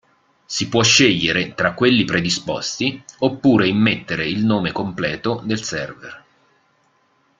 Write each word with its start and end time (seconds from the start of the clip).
Si 0.47 0.67
può 0.67 0.81
scegliere 0.81 1.53
tra 1.53 1.75
quelli 1.75 2.05
predisposti 2.05 3.03
oppure 3.19 3.67
immettere 3.67 4.25
il 4.27 4.43
nome 4.43 4.71
completo 4.71 5.43
del 5.45 5.61
server. 5.61 6.25